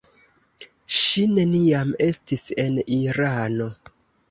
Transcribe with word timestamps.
Ŝi 0.99 1.25
neniam 1.33 1.93
estis 2.07 2.49
en 2.67 2.83
Irano. 2.99 3.71